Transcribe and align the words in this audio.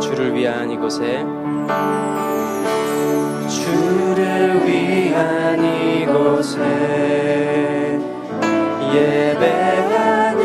주를 0.00 0.34
위한 0.34 0.70
이곳에. 0.70 1.24
주를 3.48 4.66
위한 4.66 5.64
이곳에. 5.64 6.58
예배하는 8.94 10.40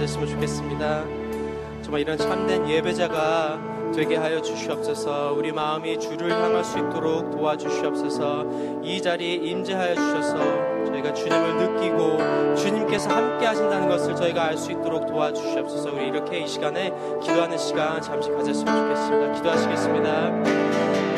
받으시면 0.00 0.28
좋겠습니다. 0.28 1.04
정말 1.82 2.00
이런 2.00 2.16
참된 2.16 2.68
예배자가 2.68 3.92
되게 3.94 4.16
하여 4.16 4.40
주시옵소서. 4.40 5.34
우리 5.36 5.52
마음이 5.52 5.98
주를 5.98 6.30
향할 6.30 6.64
수 6.64 6.78
있도록 6.78 7.30
도와주시옵소서. 7.30 8.46
이 8.82 9.02
자리에 9.02 9.34
임재하여 9.34 9.94
주셔서 9.94 10.38
저희가 10.86 11.12
주님을 11.12 11.56
느끼고 11.56 12.54
주님께서 12.56 13.10
함께 13.10 13.46
하신다는 13.46 13.88
것을 13.88 14.14
저희가 14.16 14.44
알 14.44 14.56
수 14.56 14.72
있도록 14.72 15.06
도와주시옵소서. 15.06 15.92
우리 15.92 16.08
이렇게 16.08 16.40
이 16.40 16.46
시간에 16.46 16.92
기도하는 17.20 17.58
시간 17.58 18.00
잠시 18.00 18.30
가졌으면 18.30 18.88
좋겠습니다. 18.88 19.32
기도하시겠습니다. 19.32 21.09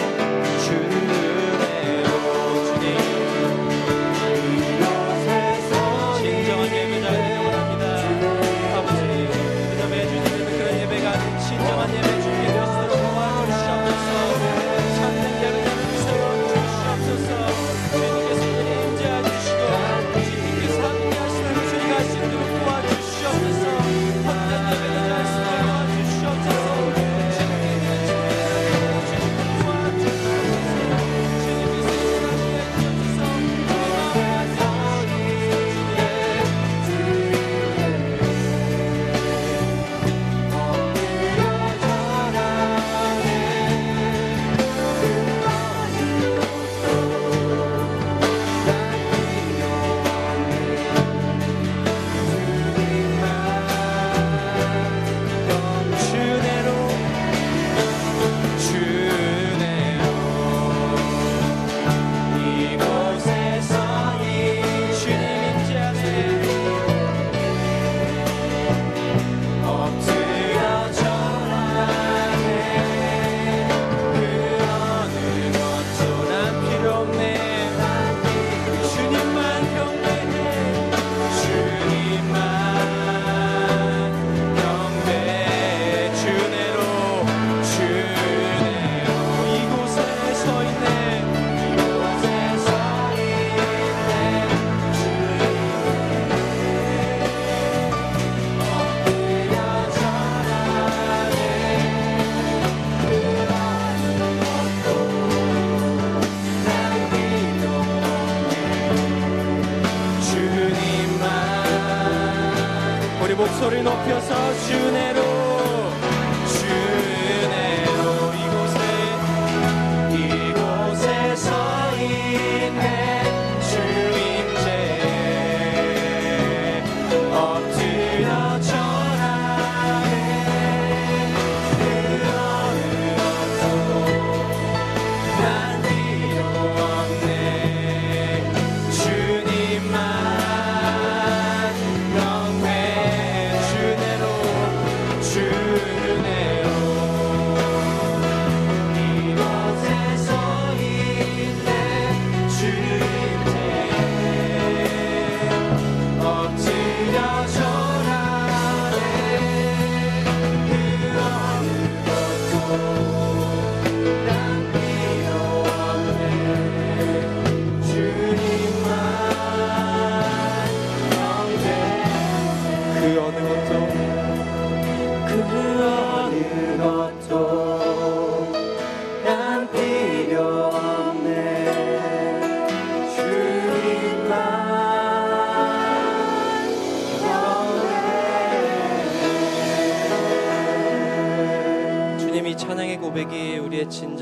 소리 113.62 113.80
높여서 113.80 114.54
주내로 114.66 114.66
주 114.66 114.81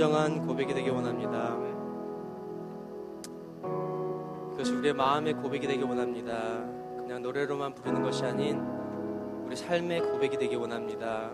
진정한 0.01 0.47
고백이 0.47 0.73
되기 0.73 0.89
원합니다. 0.89 1.59
그것이 4.53 4.73
우리의 4.73 4.95
마음의 4.95 5.35
고백이 5.35 5.67
되기 5.67 5.83
원합니다. 5.83 6.65
그냥 6.97 7.21
노래로만 7.21 7.75
부르는 7.75 8.01
것이 8.01 8.25
아닌 8.25 8.63
우리 9.45 9.55
삶의 9.55 10.01
고백이 10.11 10.39
되기 10.39 10.57
원합니다. 10.57 11.33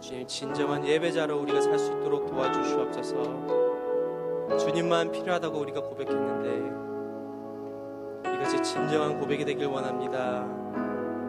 주님 0.00 0.26
진정한 0.26 0.86
예배자로 0.86 1.42
우리가 1.42 1.60
살 1.60 1.78
수 1.78 1.92
있도록 1.92 2.30
도와주시옵소서. 2.30 4.56
주님만 4.60 5.12
필요하다고 5.12 5.58
우리가 5.58 5.82
고백했는데 5.82 6.70
이것이 8.34 8.62
진정한 8.62 9.20
고백이 9.20 9.44
되길 9.44 9.66
원합니다. 9.66 10.46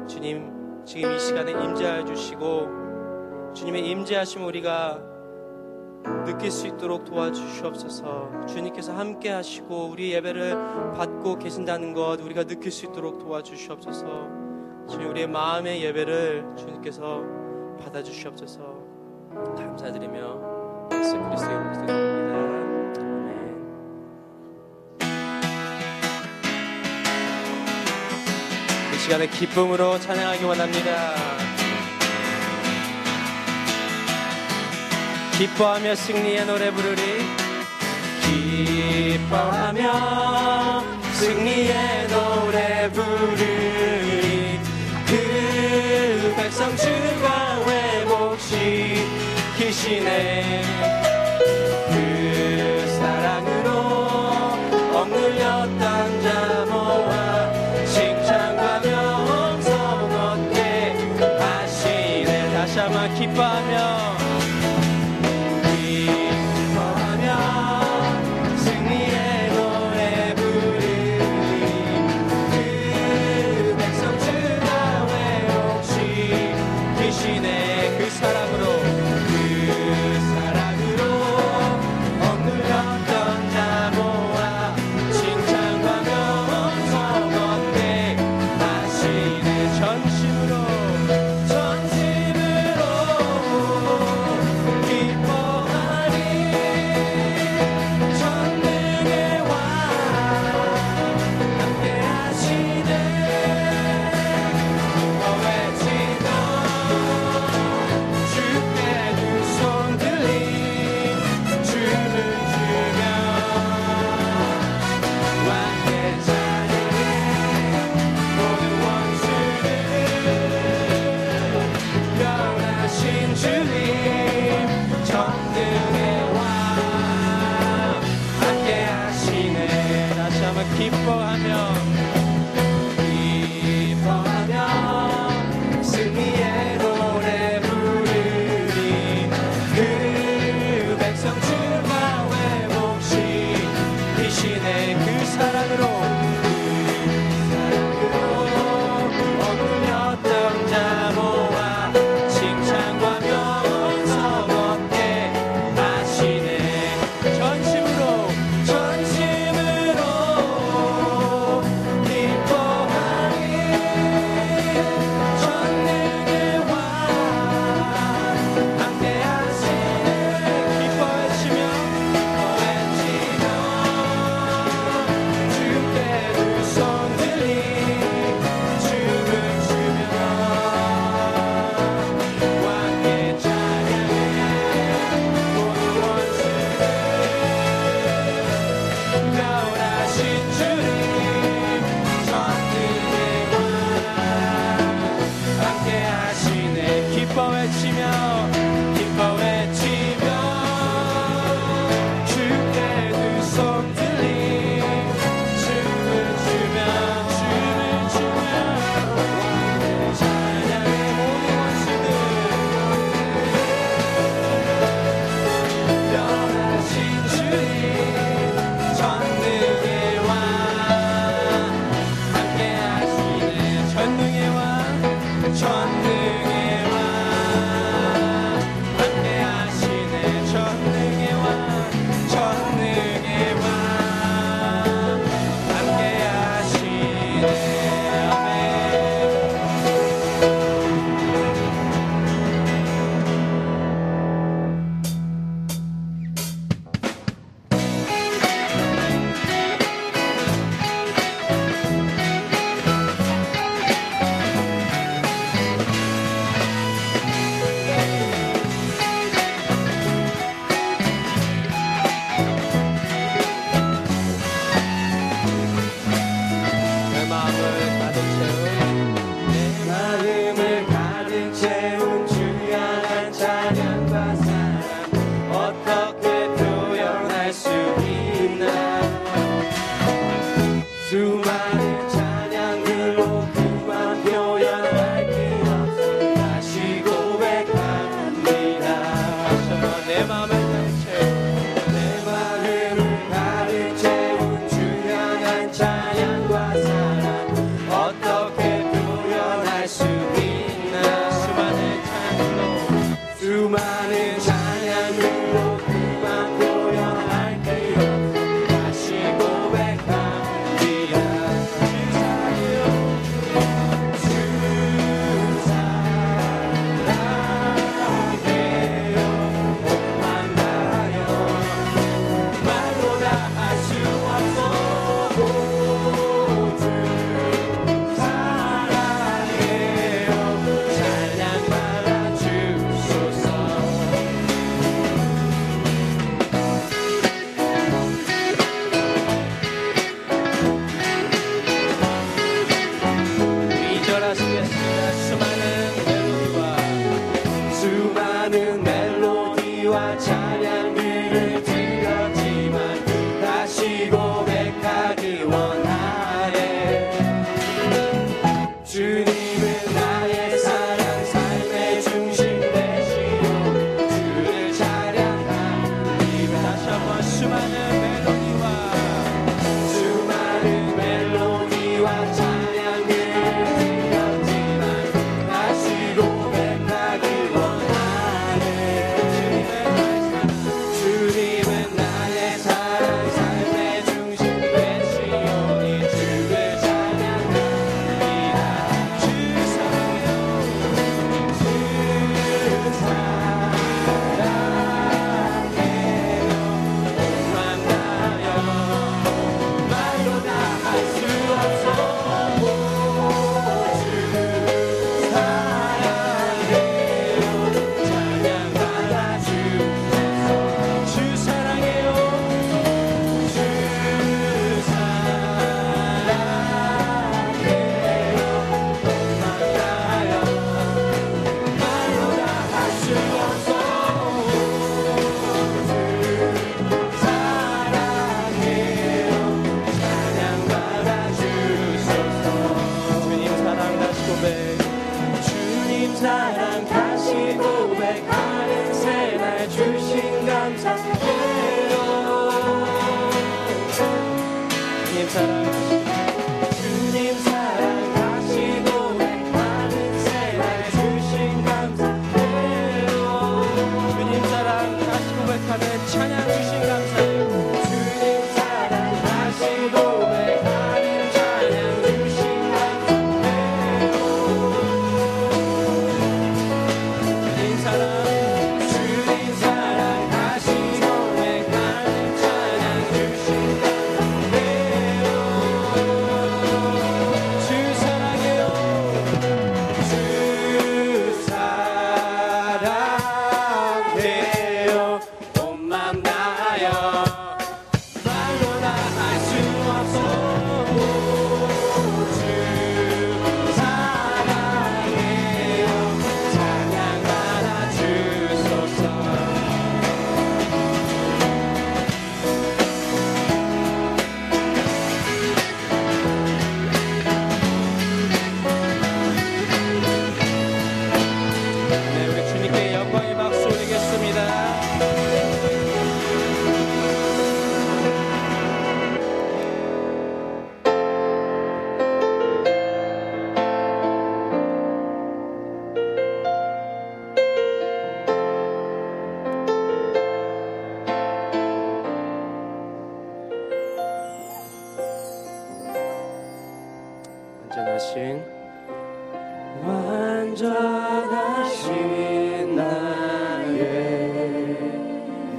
주님 0.08 0.84
지금 0.86 1.12
이 1.12 1.20
시간에 1.20 1.52
임재하여 1.52 2.06
주시고 2.06 3.52
주님의 3.54 3.86
임재하심 3.90 4.46
우리가 4.46 5.07
느낄 6.26 6.52
수 6.52 6.68
있도록 6.68 7.06
도와주시옵소서. 7.06 8.46
주님께서 8.48 8.94
함께 8.94 9.30
하시고 9.30 9.88
우리 9.88 10.14
예배를 10.14 10.56
받고 10.96 11.40
계신다는 11.40 11.94
것 11.94 12.20
우리가 12.22 12.44
느낄 12.44 12.72
수 12.72 12.86
있도록 12.86 13.20
도와주시옵소서. 13.20 14.06
주님 14.90 15.10
우리의 15.10 15.28
마음의 15.28 15.84
예배를 15.84 16.46
주님께서 16.58 17.24
받아주시옵소서. 17.84 18.60
감사드리며 19.58 20.88
예수 20.94 21.18
그리스도의 21.18 21.60
목소리입니다. 21.60 21.94
아멘. 23.04 23.68
이 28.94 28.98
시간에 28.98 29.28
기쁨으로 29.28 30.00
찬양하기 30.00 30.46
원합니다. 30.46 31.57
기뻐하며 35.38 35.96
승리의 35.96 36.46
노래 36.48 36.72
부르리. 36.72 37.02
기뻐하며 38.26 39.84
승리의 41.14 42.08
노래 42.08 42.92
부르리. 42.92 44.60
그 45.06 46.34
백성 46.36 46.76
주가 46.76 47.60
회복시키시네 49.60 50.77
회복시 77.08 77.67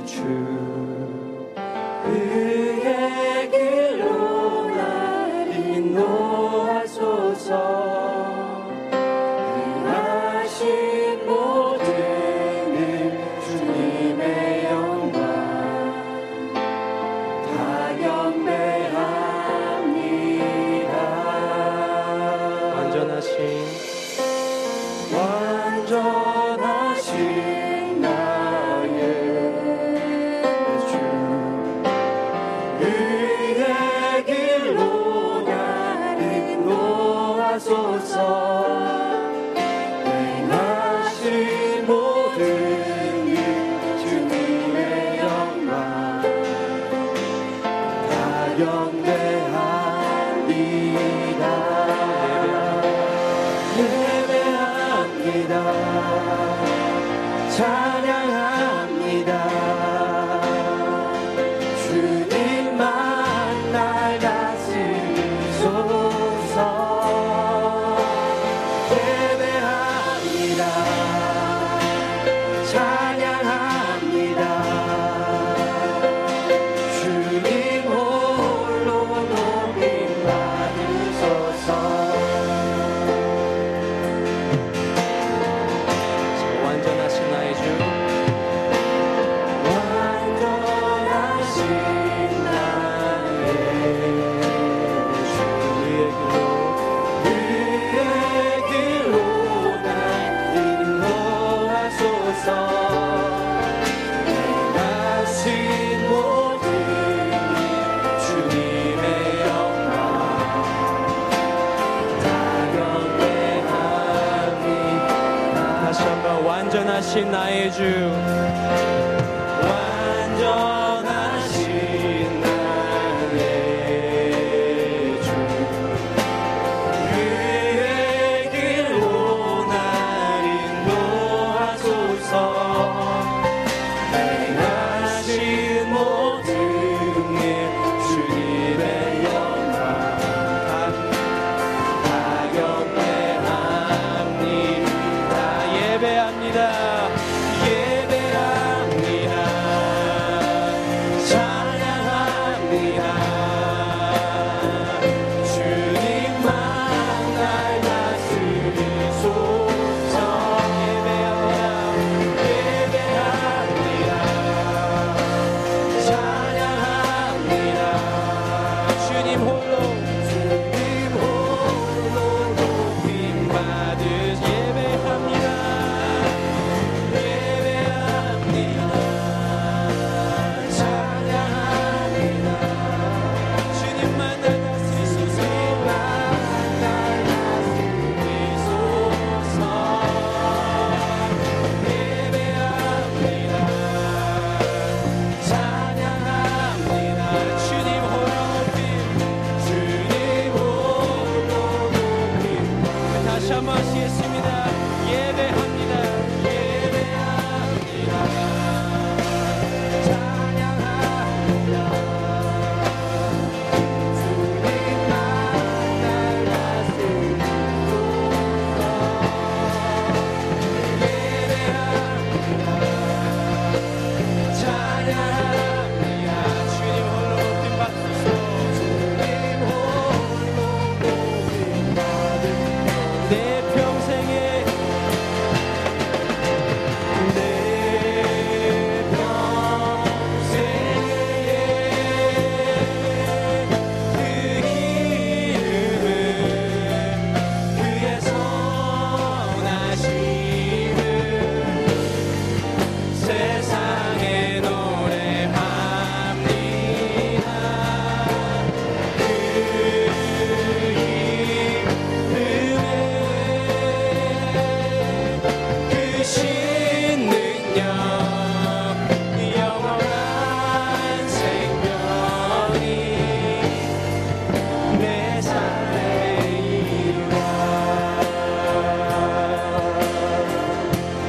주그 0.09 0.49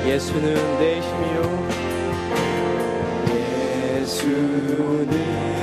예수는 0.10 0.56
내 0.80 1.00
힘이요. 1.00 1.70
예수는 4.02 5.59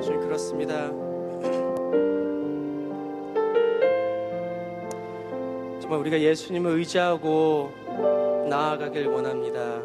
주님 0.00 0.20
그렇습니다. 0.20 0.88
정말 5.80 5.98
우리가 6.00 6.20
예수님을 6.20 6.72
의지하고 6.78 7.72
나아가길 8.48 9.06
원합니다. 9.08 9.80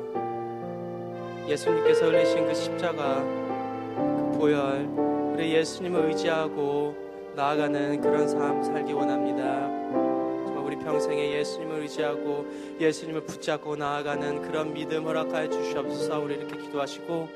예수님께서 1.47 2.05
흘리신 2.05 2.45
그 2.45 2.53
십자가 2.53 3.21
그 3.21 4.37
보혈 4.39 4.87
우리 5.33 5.53
예수님을 5.53 6.05
의지하고 6.05 6.95
나아가는 7.35 7.99
그런 8.01 8.27
삶 8.27 8.63
살기 8.63 8.93
원합니다. 8.93 9.67
우리 10.63 10.75
평생에 10.77 11.33
예수님을 11.39 11.81
의지하고 11.81 12.45
예수님을 12.79 13.21
붙잡고 13.25 13.75
나아가는 13.75 14.41
그런 14.41 14.73
믿음 14.73 15.05
허락하여 15.05 15.49
주시옵소서. 15.49 16.19
우리 16.19 16.35
이렇게 16.35 16.57
기도하시고 16.57 17.29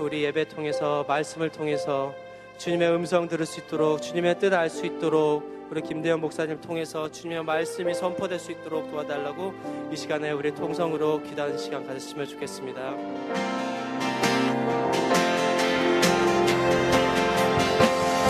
또 0.00 0.06
우리 0.06 0.24
예배 0.24 0.48
통해서 0.48 1.04
말씀을 1.06 1.50
통해서 1.50 2.14
주님의 2.56 2.90
음성 2.90 3.28
들을 3.28 3.44
수 3.44 3.60
있도록 3.60 4.00
주님의 4.00 4.38
뜻 4.38 4.54
알 4.54 4.70
수 4.70 4.86
있도록 4.86 5.68
우리 5.70 5.82
김대현 5.82 6.22
목사님 6.22 6.58
통해서 6.62 7.12
주님의 7.12 7.44
말씀이 7.44 7.92
선포될 7.92 8.38
수 8.38 8.50
있도록 8.50 8.90
도와달라고 8.90 9.52
이 9.92 9.96
시간에 9.96 10.30
우리 10.30 10.54
통성으로 10.54 11.22
기도하는 11.22 11.58
시간 11.58 11.86
가졌으면 11.86 12.26
좋겠습니다. 12.26 13.59